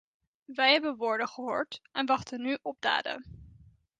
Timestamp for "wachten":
2.05-2.41